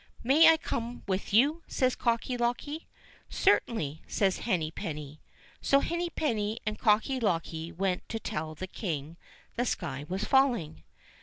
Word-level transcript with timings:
"May 0.23 0.49
I 0.49 0.57
come 0.57 1.03
with 1.07 1.31
you?" 1.31 1.61
says 1.67 1.95
Cocky 1.95 2.35
locky. 2.35 2.87
"Certainly," 3.29 4.01
says 4.07 4.39
Henny 4.39 4.71
penny. 4.71 5.21
So 5.61 5.79
Henny 5.79 6.09
penny 6.09 6.57
and 6.65 6.79
Cocky 6.79 7.19
locky 7.19 7.71
went 7.71 8.09
to 8.09 8.19
tell 8.19 8.55
the 8.55 8.65
King 8.65 9.15
the 9.57 9.65
sky 9.67 10.07
was 10.09 10.23
falling. 10.25 10.81